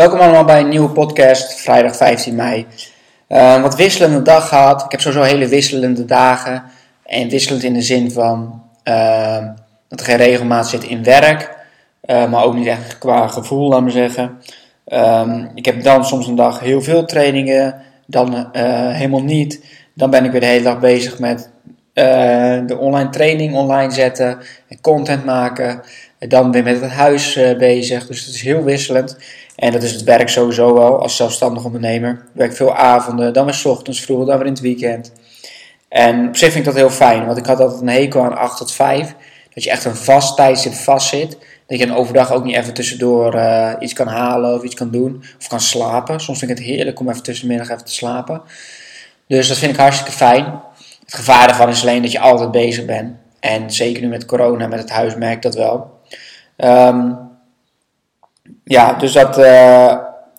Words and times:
Welkom 0.00 0.18
allemaal 0.18 0.44
bij 0.44 0.60
een 0.60 0.68
nieuwe 0.68 0.88
podcast, 0.88 1.60
vrijdag 1.60 1.96
15 1.96 2.34
mei. 2.34 2.66
Een 3.28 3.62
wat 3.62 3.76
wisselende 3.76 4.22
dag 4.22 4.48
gehad. 4.48 4.84
Ik 4.84 4.90
heb 4.90 5.00
sowieso 5.00 5.24
hele 5.24 5.48
wisselende 5.48 6.04
dagen. 6.04 6.62
En 7.04 7.28
wisselend 7.28 7.62
in 7.62 7.72
de 7.72 7.82
zin 7.82 8.10
van 8.10 8.62
uh, 8.84 9.46
dat 9.88 10.00
er 10.00 10.06
geen 10.06 10.16
regelmaat 10.16 10.68
zit 10.68 10.84
in 10.84 11.02
werk. 11.02 11.56
Uh, 12.04 12.30
maar 12.30 12.44
ook 12.44 12.54
niet 12.54 12.66
echt 12.66 12.98
qua 12.98 13.26
gevoel, 13.26 13.68
laat 13.68 13.80
maar 13.80 13.90
zeggen. 13.90 14.38
Ehm, 14.84 15.46
ik 15.54 15.64
heb 15.64 15.82
dan 15.82 16.04
soms 16.04 16.26
een 16.26 16.34
dag 16.34 16.60
heel 16.60 16.82
veel 16.82 17.04
trainingen, 17.04 17.82
dan 18.06 18.48
helemaal 18.92 19.22
niet. 19.22 19.64
Dan 19.94 20.10
ben 20.10 20.24
ik 20.24 20.30
weer 20.30 20.40
de 20.40 20.46
hele 20.46 20.64
dag 20.64 20.78
bezig 20.78 21.18
met 21.18 21.50
de 22.66 22.76
online 22.78 23.10
training 23.10 23.54
online 23.54 23.92
zetten 23.92 24.38
en 24.68 24.80
content 24.80 25.24
maken. 25.24 25.80
En 26.18 26.28
dan 26.28 26.52
weer 26.52 26.62
met 26.62 26.80
het 26.80 26.90
huis 26.90 27.38
bezig. 27.58 28.06
Dus 28.06 28.24
het 28.24 28.34
is 28.34 28.42
heel 28.42 28.62
wisselend. 28.62 29.16
En 29.60 29.72
dat 29.72 29.82
is 29.82 29.92
het 29.92 30.02
werk 30.02 30.28
sowieso 30.28 30.74
wel 30.74 31.00
als 31.00 31.16
zelfstandig 31.16 31.64
ondernemer. 31.64 32.10
Ik 32.10 32.18
werk 32.32 32.56
veel 32.56 32.74
avonden, 32.74 33.32
dan 33.32 33.44
weer 33.44 33.54
s 33.54 33.64
ochtends 33.64 34.00
vroeg, 34.00 34.26
dan 34.26 34.36
weer 34.36 34.46
in 34.46 34.52
het 34.52 34.60
weekend. 34.60 35.12
En 35.88 36.28
op 36.28 36.36
zich 36.36 36.52
vind 36.52 36.66
ik 36.66 36.72
dat 36.72 36.80
heel 36.80 36.90
fijn, 36.90 37.26
want 37.26 37.38
ik 37.38 37.46
had 37.46 37.60
altijd 37.60 37.80
een 37.80 37.88
hekel 37.88 38.22
aan 38.22 38.36
8 38.36 38.56
tot 38.56 38.72
5. 38.72 39.14
Dat 39.54 39.64
je 39.64 39.70
echt 39.70 39.84
een 39.84 39.96
vast 39.96 40.36
tijdstip 40.36 40.72
vast 40.72 41.08
zit. 41.08 41.38
Dat 41.66 41.78
je 41.78 41.84
een 41.84 41.94
overdag 41.94 42.32
ook 42.32 42.44
niet 42.44 42.56
even 42.56 42.74
tussendoor 42.74 43.34
uh, 43.34 43.72
iets 43.78 43.92
kan 43.92 44.06
halen 44.06 44.54
of 44.54 44.62
iets 44.62 44.74
kan 44.74 44.90
doen. 44.90 45.22
Of 45.38 45.46
kan 45.46 45.60
slapen. 45.60 46.20
Soms 46.20 46.38
vind 46.38 46.50
ik 46.50 46.56
het 46.56 46.66
heerlijk 46.66 47.00
om 47.00 47.08
even 47.08 47.22
tussenmiddag 47.22 47.68
even 47.68 47.84
te 47.84 47.92
slapen. 47.92 48.42
Dus 49.26 49.48
dat 49.48 49.56
vind 49.58 49.72
ik 49.72 49.78
hartstikke 49.78 50.12
fijn. 50.12 50.44
Het 51.04 51.14
gevaar 51.14 51.46
daarvan 51.46 51.68
is 51.68 51.82
alleen 51.82 52.02
dat 52.02 52.12
je 52.12 52.20
altijd 52.20 52.50
bezig 52.50 52.84
bent. 52.84 53.16
En 53.40 53.70
zeker 53.70 54.02
nu 54.02 54.08
met 54.08 54.24
corona, 54.24 54.66
met 54.66 54.78
het 54.78 54.90
huis, 54.90 55.14
merk 55.14 55.34
ik 55.34 55.42
dat 55.42 55.54
wel. 55.54 56.00
Um, 56.56 57.29
ja, 58.64 58.92
dus 58.92 59.12
dat, 59.12 59.38
uh, 59.38 59.96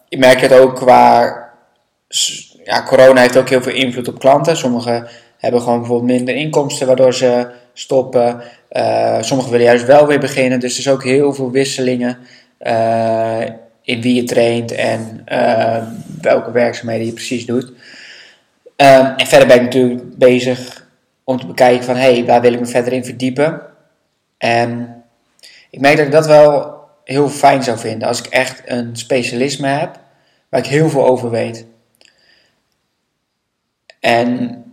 je 0.07 0.17
merkt 0.17 0.41
het 0.41 0.53
ook 0.53 0.75
qua, 0.75 1.23
ja, 2.63 2.83
corona 2.83 3.21
heeft 3.21 3.37
ook 3.37 3.49
heel 3.49 3.61
veel 3.61 3.73
invloed 3.73 4.07
op 4.07 4.19
klanten. 4.19 4.57
Sommigen 4.57 5.07
hebben 5.37 5.61
gewoon 5.61 5.79
bijvoorbeeld 5.79 6.11
minder 6.11 6.35
inkomsten 6.35 6.87
waardoor 6.87 7.13
ze 7.13 7.47
stoppen. 7.73 8.41
Uh, 8.71 9.21
sommigen 9.21 9.51
willen 9.51 9.65
juist 9.65 9.85
wel 9.85 10.07
weer 10.07 10.19
beginnen. 10.19 10.59
Dus 10.59 10.73
er 10.73 10.79
is 10.79 10.89
ook 10.89 11.03
heel 11.03 11.33
veel 11.33 11.51
wisselingen 11.51 12.17
uh, 12.61 13.41
in 13.81 14.01
wie 14.01 14.15
je 14.15 14.23
traint 14.23 14.71
en 14.71 15.25
welke 16.21 16.51
werkzaamheden 16.51 17.05
je 17.05 17.13
precies 17.13 17.45
doet. 17.45 17.71
en 18.75 19.27
verder 19.27 19.47
ben 19.47 19.57
ik 19.57 19.63
natuurlijk 19.63 20.17
bezig 20.17 20.87
om 21.23 21.39
te 21.39 21.47
bekijken 21.47 21.83
van, 21.83 21.95
hé, 21.95 22.13
hey, 22.13 22.25
waar 22.25 22.41
wil 22.41 22.53
ik 22.53 22.59
me 22.59 22.65
verder 22.65 22.93
in 22.93 23.05
verdiepen? 23.05 23.61
En 24.37 24.95
ik 25.69 25.79
merk 25.79 25.97
dat 25.97 26.05
ik 26.05 26.11
dat 26.11 26.25
wel 26.25 26.80
heel 27.11 27.29
fijn 27.29 27.63
zou 27.63 27.77
vinden 27.77 28.07
als 28.07 28.19
ik 28.19 28.25
echt 28.25 28.61
een 28.65 28.95
specialisme 28.95 29.67
heb 29.67 29.99
waar 30.49 30.59
ik 30.59 30.65
heel 30.65 30.89
veel 30.89 31.05
over 31.05 31.29
weet. 31.29 31.65
En 33.99 34.63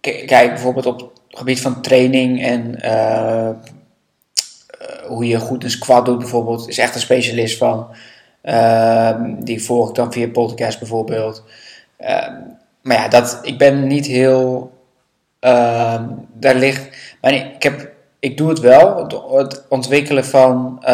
kijk 0.00 0.48
bijvoorbeeld 0.48 0.86
op 0.86 0.98
het 1.00 1.38
gebied 1.38 1.60
van 1.60 1.82
training 1.82 2.42
en 2.42 2.78
uh, 2.84 3.50
hoe 5.06 5.26
je 5.26 5.38
goed 5.38 5.64
een 5.64 5.70
squat 5.70 6.04
doet 6.04 6.18
bijvoorbeeld, 6.18 6.68
is 6.68 6.78
echt 6.78 6.94
een 6.94 7.00
specialist 7.00 7.58
van. 7.58 7.88
Uh, 8.42 9.14
die 9.38 9.62
volg 9.62 9.88
ik 9.88 9.94
dan 9.94 10.12
via 10.12 10.28
podcast 10.28 10.78
bijvoorbeeld. 10.78 11.44
Uh, 12.00 12.28
maar 12.82 12.96
ja, 12.96 13.08
dat, 13.08 13.38
ik 13.42 13.58
ben 13.58 13.86
niet 13.86 14.06
heel. 14.06 14.72
Ehm, 15.40 16.04
daar 16.32 16.54
ligt. 16.54 17.16
Maar 17.20 17.32
ik 17.32 17.62
heb 17.62 17.92
ik 18.18 18.36
doe 18.36 18.48
het 18.48 18.60
wel, 18.60 19.06
het 19.36 19.64
ontwikkelen 19.68 20.24
van 20.24 20.82
uh, 20.82 20.88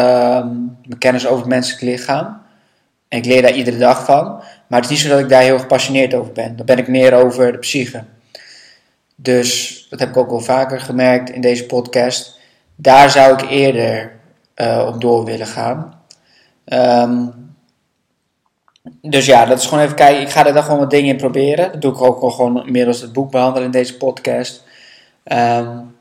mijn 0.85 0.97
kennis 0.99 1.25
over 1.27 1.39
het 1.39 1.47
menselijk 1.47 1.81
lichaam. 1.81 2.41
En 3.07 3.17
ik 3.17 3.25
leer 3.25 3.41
daar 3.41 3.55
iedere 3.55 3.77
dag 3.77 4.05
van. 4.05 4.43
Maar 4.67 4.81
het 4.81 4.83
is 4.83 4.89
niet 4.89 4.99
zo 4.99 5.09
dat 5.09 5.19
ik 5.19 5.29
daar 5.29 5.41
heel 5.41 5.59
gepassioneerd 5.59 6.13
over 6.13 6.31
ben. 6.31 6.55
Dan 6.55 6.65
ben 6.65 6.77
ik 6.77 6.87
meer 6.87 7.13
over 7.13 7.51
de 7.51 7.57
psyche. 7.57 8.03
Dus 9.15 9.79
dat 9.89 9.99
heb 9.99 10.09
ik 10.09 10.17
ook 10.17 10.29
wel 10.29 10.39
vaker 10.39 10.81
gemerkt 10.81 11.29
in 11.29 11.41
deze 11.41 11.65
podcast. 11.65 12.39
Daar 12.75 13.09
zou 13.09 13.33
ik 13.33 13.49
eerder 13.49 14.11
uh, 14.55 14.85
op 14.87 15.01
door 15.01 15.25
willen 15.25 15.47
gaan. 15.47 15.99
Um, 16.65 17.33
dus 19.01 19.25
ja, 19.25 19.45
dat 19.45 19.59
is 19.59 19.65
gewoon 19.65 19.83
even 19.83 19.95
kijken. 19.95 20.21
Ik 20.21 20.29
ga 20.29 20.45
er 20.45 20.53
dan 20.53 20.63
gewoon 20.63 20.79
wat 20.79 20.89
dingen 20.89 21.09
in 21.09 21.17
proberen. 21.17 21.71
Dat 21.71 21.81
doe 21.81 21.91
ik 21.91 22.01
ook 22.01 22.31
gewoon 22.33 22.65
inmiddels 22.65 23.01
het 23.01 23.13
boek 23.13 23.31
behandelen 23.31 23.65
in 23.65 23.71
deze 23.71 23.97
podcast. 23.97 24.63
Um, 25.23 25.94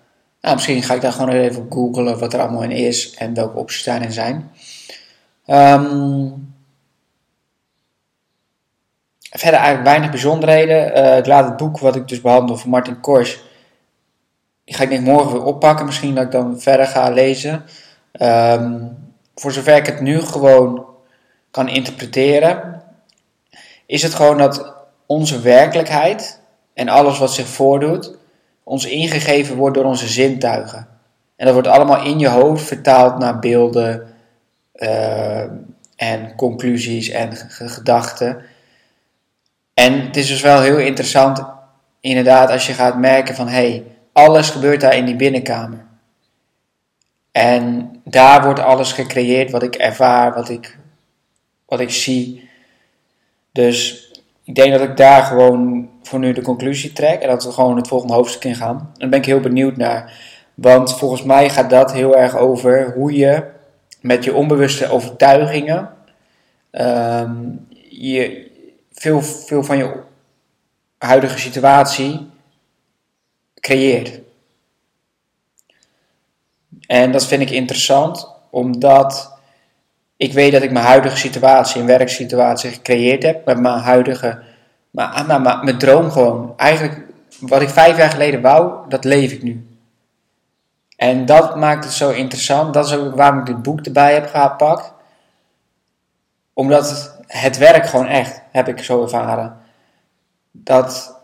nou, 0.45 0.57
misschien 0.57 0.83
ga 0.83 0.95
ik 0.95 1.01
daar 1.01 1.13
gewoon 1.13 1.29
even 1.29 1.63
op 1.63 1.73
googlen 1.73 2.19
wat 2.19 2.33
er 2.33 2.41
allemaal 2.41 2.63
in 2.63 2.71
is 2.71 3.15
en 3.15 3.35
welke 3.35 3.59
opties 3.59 3.85
daarin 3.85 4.13
zijn. 4.13 4.51
Um, 5.47 6.55
verder 9.31 9.61
eigenlijk 9.61 9.89
weinig 9.89 10.11
bijzonderheden. 10.11 10.99
Uh, 10.99 11.17
ik 11.17 11.27
laat 11.27 11.45
het 11.45 11.57
boek 11.57 11.79
wat 11.79 11.97
ik 11.97 12.09
dus 12.09 12.21
behandel 12.21 12.57
van 12.57 12.71
Martin 12.71 13.01
Kors. 13.01 13.43
Die 14.65 14.75
ga 14.75 14.83
ik 14.83 14.89
denk 14.89 15.07
morgen 15.07 15.33
weer 15.33 15.45
oppakken. 15.45 15.87
Misschien 15.87 16.15
dat 16.15 16.25
ik 16.25 16.31
dan 16.31 16.61
verder 16.61 16.87
ga 16.87 17.11
lezen. 17.11 17.65
Um, 18.21 18.97
voor 19.35 19.53
zover 19.53 19.77
ik 19.77 19.87
het 19.87 20.01
nu 20.01 20.21
gewoon 20.21 20.87
kan 21.51 21.69
interpreteren, 21.69 22.83
is 23.87 24.03
het 24.03 24.15
gewoon 24.15 24.39
dat 24.39 24.75
onze 25.07 25.41
werkelijkheid 25.41 26.41
en 26.75 26.89
alles 26.89 27.19
wat 27.19 27.33
zich 27.33 27.47
voordoet, 27.47 28.17
ons 28.65 28.85
ingegeven 28.87 29.57
wordt 29.57 29.77
door 29.77 29.85
onze 29.85 30.09
zintuigen. 30.09 30.89
En 31.37 31.45
dat 31.45 31.55
wordt 31.55 31.69
allemaal 31.69 32.05
in 32.05 32.19
je 32.19 32.29
hoofd 32.29 32.65
vertaald 32.65 33.19
naar 33.19 33.39
beelden 33.39 34.15
uh, 34.75 35.45
en 35.97 36.35
conclusies 36.37 37.09
en 37.09 37.37
gedachten. 37.49 38.43
En 39.75 40.01
het 40.01 40.17
is 40.17 40.27
dus 40.27 40.41
wel 40.41 40.61
heel 40.61 40.79
interessant, 40.79 41.45
inderdaad, 42.01 42.51
als 42.51 42.67
je 42.67 42.73
gaat 42.73 42.99
merken 42.99 43.35
van 43.35 43.49
hé, 43.49 43.69
hey, 43.69 43.85
alles 44.13 44.51
gebeurt 44.51 44.81
daar 44.81 44.97
in 44.97 45.05
die 45.05 45.17
binnenkamer. 45.17 45.85
En 47.33 47.91
daar 48.05 48.45
wordt 48.45 48.61
alles 48.61 48.93
gecreëerd 48.93 49.51
wat 49.51 49.63
ik 49.63 49.75
ervaar, 49.75 50.35
wat 50.35 50.49
ik, 50.49 50.79
wat 51.67 51.81
ik 51.81 51.91
zie. 51.91 52.49
Dus 53.53 54.09
ik 54.45 54.55
denk 54.55 54.73
dat 54.73 54.81
ik 54.89 54.97
daar 54.97 55.23
gewoon 55.23 55.91
voor 56.03 56.19
nu 56.19 56.33
de 56.33 56.43
conclusie 56.43 56.93
trek 56.93 57.21
en 57.21 57.29
dat 57.29 57.45
we 57.45 57.53
gewoon 57.53 57.77
het 57.77 57.89
volgende 57.89 58.15
hoofdstuk 58.15 58.45
in 58.45 58.55
gaan. 58.55 58.91
Daar 58.95 59.09
ben 59.09 59.19
ik 59.19 59.25
heel 59.25 59.41
benieuwd 59.41 59.77
naar. 59.77 60.13
Want 60.55 60.99
volgens 60.99 61.23
mij 61.23 61.51
gaat 61.51 61.71
dat 61.71 61.93
heel 61.93 62.17
erg 62.17 62.37
over 62.37 62.93
hoe 62.95 63.13
je 63.13 63.45
met 64.01 64.25
je 64.25 64.35
onbewuste 64.35 64.89
overtuigingen 64.91 65.91
um, 66.73 67.67
je 67.89 68.51
veel, 68.93 69.23
veel 69.23 69.65
van 69.65 69.77
je 69.77 70.03
huidige 70.99 71.39
situatie 71.39 72.31
creëert. 73.61 74.21
En 76.87 77.13
dat 77.13 77.27
vind 77.27 77.43
ik 77.43 77.51
interessant, 77.51 78.31
omdat 78.51 79.34
ik 80.17 80.33
weet 80.33 80.53
dat 80.53 80.63
ik 80.63 80.71
mijn 80.71 80.85
huidige 80.85 81.17
situatie, 81.17 81.81
een 81.81 81.87
werksituatie 81.87 82.71
gecreëerd 82.71 83.23
heb 83.23 83.45
met 83.45 83.61
mijn 83.61 83.79
huidige 83.79 84.43
maar, 84.95 85.07
ah, 85.07 85.43
maar 85.43 85.65
mijn 85.65 85.79
droom 85.79 86.11
gewoon. 86.11 86.53
Eigenlijk, 86.57 87.07
wat 87.41 87.63
ik 87.63 87.69
vijf 87.69 87.97
jaar 87.97 88.11
geleden 88.11 88.41
wou, 88.41 88.89
dat 88.89 89.05
leef 89.05 89.33
ik 89.33 89.43
nu. 89.43 89.69
En 90.97 91.27
dat 91.27 91.57
maakt 91.57 91.85
het 91.85 91.93
zo 91.93 92.11
interessant. 92.11 92.75
Dat 92.75 92.87
is 92.87 92.95
ook 92.95 93.15
waarom 93.15 93.39
ik 93.39 93.47
dit 93.47 93.63
boek 93.63 93.81
erbij 93.81 94.15
heb 94.15 94.27
gepakt. 94.35 94.93
Omdat 96.53 96.91
het, 96.91 97.17
het 97.27 97.59
werk 97.59 97.87
gewoon 97.87 98.07
echt, 98.07 98.43
heb 98.51 98.69
ik 98.69 98.83
zo 98.83 99.03
ervaren. 99.03 99.57
Dat 100.51 101.21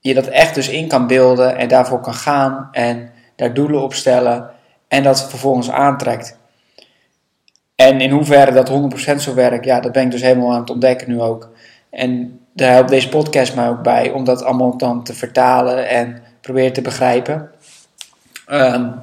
je 0.00 0.14
dat 0.14 0.26
echt 0.26 0.54
dus 0.54 0.68
in 0.68 0.88
kan 0.88 1.06
beelden 1.06 1.56
en 1.56 1.68
daarvoor 1.68 2.00
kan 2.00 2.14
gaan 2.14 2.68
en 2.72 3.10
daar 3.36 3.54
doelen 3.54 3.82
op 3.82 3.94
stellen 3.94 4.50
en 4.88 5.02
dat 5.02 5.28
vervolgens 5.28 5.70
aantrekt. 5.70 6.38
En 7.82 8.00
in 8.00 8.10
hoeverre 8.10 8.52
dat 8.52 8.70
100% 9.14 9.14
zo 9.16 9.34
werkt, 9.34 9.64
ja, 9.64 9.80
dat 9.80 9.92
ben 9.92 10.02
ik 10.02 10.10
dus 10.10 10.22
helemaal 10.22 10.52
aan 10.52 10.60
het 10.60 10.70
ontdekken 10.70 11.08
nu 11.08 11.20
ook. 11.20 11.50
En 11.90 12.40
daar 12.52 12.72
helpt 12.72 12.88
deze 12.88 13.08
podcast 13.08 13.54
mij 13.54 13.68
ook 13.68 13.82
bij 13.82 14.10
om 14.10 14.24
dat 14.24 14.42
allemaal 14.42 14.76
dan 14.76 15.04
te 15.04 15.14
vertalen 15.14 15.88
en 15.88 16.22
proberen 16.40 16.72
te 16.72 16.82
begrijpen. 16.82 17.50
Um, 18.48 18.94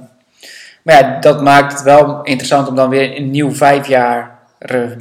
maar 0.81 0.99
ja, 0.99 1.19
dat 1.19 1.41
maakt 1.41 1.73
het 1.73 1.81
wel 1.81 2.23
interessant 2.23 2.67
om 2.67 2.75
dan 2.75 2.89
weer 2.89 3.17
een 3.17 3.31
nieuw 3.31 3.51
vijf 3.51 3.87
jaar 3.87 4.39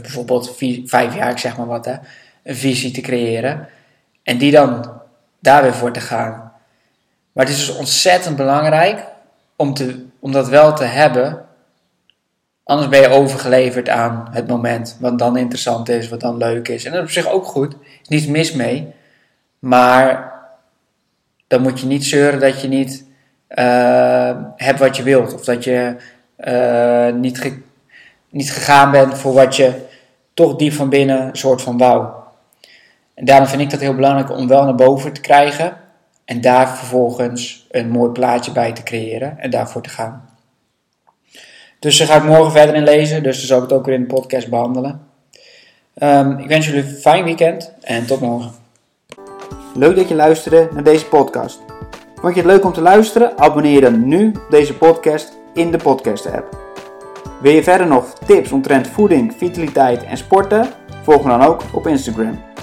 bijvoorbeeld 0.00 0.56
vijf 0.84 1.14
jaar, 1.14 1.30
ik 1.30 1.38
zeg 1.38 1.56
maar 1.56 1.66
wat, 1.66 1.84
hè, 1.84 1.94
een 2.42 2.56
visie 2.56 2.90
te 2.90 3.00
creëren. 3.00 3.68
En 4.22 4.38
die 4.38 4.52
dan 4.52 4.92
daar 5.40 5.62
weer 5.62 5.74
voor 5.74 5.92
te 5.92 6.00
gaan. 6.00 6.52
Maar 7.32 7.44
het 7.44 7.54
is 7.54 7.66
dus 7.66 7.76
ontzettend 7.76 8.36
belangrijk 8.36 9.04
om, 9.56 9.74
te, 9.74 10.06
om 10.18 10.32
dat 10.32 10.48
wel 10.48 10.74
te 10.74 10.84
hebben. 10.84 11.44
Anders 12.64 12.88
ben 12.88 13.00
je 13.00 13.08
overgeleverd 13.08 13.88
aan 13.88 14.28
het 14.30 14.48
moment. 14.48 14.96
Wat 15.00 15.18
dan 15.18 15.36
interessant 15.36 15.88
is, 15.88 16.08
wat 16.08 16.20
dan 16.20 16.36
leuk 16.36 16.68
is. 16.68 16.84
En 16.84 16.92
dat 16.92 17.00
is 17.00 17.06
op 17.06 17.12
zich 17.12 17.32
ook 17.32 17.44
goed. 17.44 17.74
is 18.02 18.08
niets 18.08 18.26
mis 18.26 18.52
mee. 18.52 18.92
Maar 19.58 20.32
dan 21.46 21.62
moet 21.62 21.80
je 21.80 21.86
niet 21.86 22.04
zeuren 22.04 22.40
dat 22.40 22.60
je 22.60 22.68
niet 22.68 23.04
uh, 23.48 24.36
hebt 24.56 24.78
wat 24.78 24.96
je 24.96 25.02
wilt. 25.02 25.34
Of 25.34 25.44
dat 25.44 25.64
je 25.64 25.96
uh, 26.38 27.12
niet, 27.20 27.52
niet 28.30 28.52
gegaan 28.52 28.90
bent 28.90 29.18
voor 29.18 29.32
wat 29.32 29.56
je 29.56 29.72
toch 30.34 30.56
diep 30.56 30.72
van 30.72 30.88
binnen 30.88 31.20
een 31.22 31.36
soort 31.36 31.62
van 31.62 31.78
wou. 31.78 32.06
En 33.14 33.24
daarom 33.24 33.46
vind 33.46 33.60
ik 33.60 33.70
dat 33.70 33.80
heel 33.80 33.94
belangrijk 33.94 34.30
om 34.30 34.48
wel 34.48 34.64
naar 34.64 34.74
boven 34.74 35.12
te 35.12 35.20
krijgen. 35.20 35.76
En 36.24 36.40
daar 36.40 36.76
vervolgens 36.76 37.66
een 37.70 37.90
mooi 37.90 38.10
plaatje 38.10 38.52
bij 38.52 38.72
te 38.72 38.82
creëren 38.82 39.38
en 39.38 39.50
daarvoor 39.50 39.82
te 39.82 39.88
gaan. 39.88 40.23
Dus 41.84 41.98
daar 41.98 42.06
ga 42.06 42.16
ik 42.16 42.24
morgen 42.24 42.52
verder 42.52 42.74
in 42.74 42.82
lezen, 42.82 43.22
dus 43.22 43.38
dan 43.38 43.46
zal 43.46 43.56
ik 43.56 43.62
het 43.62 43.72
ook 43.72 43.86
weer 43.86 43.94
in 43.94 44.00
de 44.00 44.14
podcast 44.14 44.48
behandelen. 44.48 45.00
Um, 45.98 46.38
ik 46.38 46.48
wens 46.48 46.66
jullie 46.66 46.82
een 46.82 46.88
fijn 46.88 47.24
weekend 47.24 47.72
en 47.80 48.06
tot 48.06 48.20
morgen. 48.20 48.50
Leuk 49.74 49.96
dat 49.96 50.08
je 50.08 50.14
luisterde 50.14 50.68
naar 50.72 50.82
deze 50.82 51.06
podcast. 51.06 51.60
Vond 52.20 52.34
je 52.34 52.40
het 52.40 52.50
leuk 52.50 52.64
om 52.64 52.72
te 52.72 52.80
luisteren? 52.80 53.38
Abonneer 53.38 53.80
dan 53.80 54.08
nu 54.08 54.32
deze 54.50 54.74
podcast 54.74 55.38
in 55.54 55.70
de 55.70 55.78
podcast 55.78 56.26
app. 56.26 56.58
Wil 57.40 57.52
je 57.52 57.62
verder 57.62 57.86
nog 57.86 58.18
tips 58.26 58.52
omtrent 58.52 58.88
voeding, 58.88 59.34
vitaliteit 59.36 60.04
en 60.04 60.16
sporten? 60.16 60.68
Volg 61.02 61.22
me 61.22 61.28
dan 61.28 61.42
ook 61.42 61.62
op 61.72 61.86
Instagram. 61.86 62.53